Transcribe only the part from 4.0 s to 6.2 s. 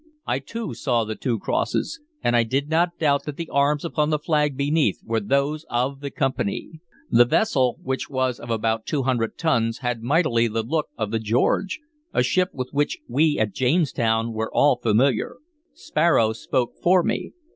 the flag beneath were those of the